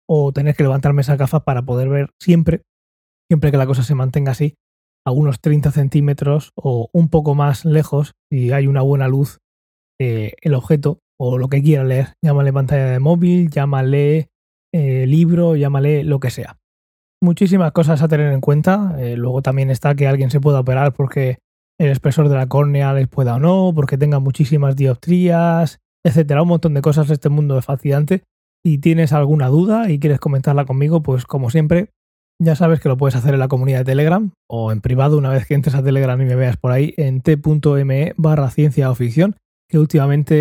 o 0.09 0.31
tener 0.33 0.55
que 0.55 0.63
levantarme 0.63 1.01
esas 1.01 1.19
gafas 1.19 1.43
para 1.43 1.63
poder 1.63 1.89
ver 1.89 2.11
siempre, 2.23 2.63
siempre 3.29 3.51
que 3.51 3.57
la 3.57 3.67
cosa 3.67 3.83
se 3.83 3.97
mantenga 3.97 4.31
así, 4.31 4.55
a 5.07 5.13
unos 5.13 5.41
30 5.41 5.71
centímetros 5.71 6.51
o 6.57 6.89
un 6.93 7.09
poco 7.09 7.35
más 7.35 7.65
lejos, 7.65 8.13
si 8.31 8.51
hay 8.51 8.67
una 8.67 8.83
buena 8.83 9.07
luz, 9.07 9.39
eh, 10.01 10.33
el 10.43 10.55
objeto 10.55 10.99
o 11.19 11.39
lo 11.39 11.49
que 11.49 11.63
quiera 11.63 11.85
leer. 11.85 12.15
Llámale 12.23 12.53
pantalla 12.53 12.87
de 12.87 12.99
móvil, 12.99 13.49
llámale 13.49 14.29
eh, 14.75 15.07
libro, 15.07 15.55
llámale 15.55 16.03
lo 16.03 16.19
que 16.19 16.31
sea. 16.31 16.59
Muchísimas 17.23 17.73
cosas 17.73 18.03
a 18.03 18.09
tener 18.09 18.33
en 18.33 18.41
cuenta. 18.41 18.97
Eh, 18.99 19.17
luego 19.17 19.43
también 19.43 19.71
está 19.71 19.95
que 19.95 20.09
alguien 20.09 20.31
se 20.31 20.41
pueda 20.41 20.61
operar 20.61 20.93
porque 20.93 21.39
el 21.79 21.91
espesor 21.91 22.29
de 22.29 22.35
la 22.35 22.49
córnea 22.49 22.93
les 22.93 23.07
pueda 23.07 23.37
o 23.37 23.39
no, 23.39 23.73
porque 23.75 23.97
tenga 23.97 24.19
muchísimas 24.19 24.75
dioptrías, 24.75 25.79
etcétera. 26.05 26.43
Un 26.43 26.49
montón 26.49 26.75
de 26.75 26.83
cosas. 26.83 27.09
Este 27.11 27.29
mundo 27.29 27.57
es 27.59 27.65
fascinante. 27.65 28.25
Si 28.65 28.79
tienes 28.79 29.13
alguna 29.13 29.47
duda 29.47 29.89
y 29.89 30.01
quieres 30.01 30.19
comentarla 30.19 30.65
conmigo, 30.65 31.03
pues 31.03 31.25
como 31.25 31.51
siempre, 31.51 31.91
ya 32.39 32.55
sabes 32.55 32.81
que 32.81 32.89
lo 32.89 32.97
puedes 32.97 33.17
hacer 33.17 33.35
en 33.35 33.41
la 33.41 33.49
comunidad 33.49 33.79
de 33.79 33.85
Telegram 33.85 34.31
o 34.49 34.73
en 34.73 34.81
privado 34.81 35.17
una 35.17 35.31
vez 35.31 35.47
que 35.47 35.55
entres 35.55 35.75
a 35.75 35.83
Telegram 35.83 36.21
y 36.21 36.25
me 36.25 36.37
veas 36.37 36.57
por 36.57 36.73
ahí 36.73 36.95
en 36.97 37.21
t.me 37.21 38.13
barra 38.17 38.51
ciencia 38.51 38.91
o 38.91 38.95
ficción 38.95 39.37
que 39.69 39.79
últimamente 39.79 40.35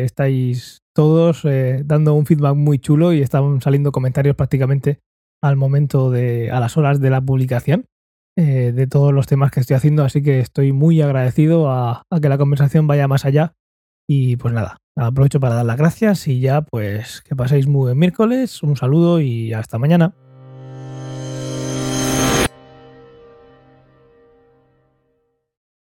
eh, 0.00 0.04
estáis 0.04 0.78
todos 0.94 1.44
eh, 1.44 1.82
dando 1.84 2.14
un 2.14 2.26
feedback 2.26 2.56
muy 2.56 2.78
chulo 2.78 3.12
y 3.12 3.20
están 3.20 3.60
saliendo 3.60 3.92
comentarios 3.92 4.36
prácticamente 4.36 5.00
al 5.42 5.56
momento 5.56 6.10
de, 6.10 6.50
a 6.50 6.60
las 6.60 6.76
horas 6.76 7.00
de 7.00 7.10
la 7.10 7.20
publicación 7.20 7.86
eh, 8.36 8.72
de 8.72 8.86
todos 8.86 9.12
los 9.12 9.26
temas 9.26 9.50
que 9.50 9.60
estoy 9.60 9.76
haciendo, 9.76 10.04
así 10.04 10.22
que 10.22 10.40
estoy 10.40 10.72
muy 10.72 11.02
agradecido 11.02 11.70
a, 11.70 12.02
a, 12.10 12.20
que 12.20 12.28
la 12.28 12.38
conversación 12.38 12.86
vaya 12.86 13.06
más 13.08 13.24
allá 13.24 13.52
y 14.08 14.36
pues 14.36 14.54
nada, 14.54 14.78
aprovecho 14.96 15.38
para 15.38 15.56
dar 15.56 15.66
las 15.66 15.76
gracias 15.76 16.26
y 16.28 16.40
ya 16.40 16.62
pues 16.62 17.20
que 17.22 17.36
paséis 17.36 17.66
muy 17.66 17.82
buen 17.82 17.98
miércoles, 17.98 18.62
un 18.62 18.76
saludo 18.76 19.20
y 19.20 19.52
hasta 19.52 19.78
mañana. 19.78 20.14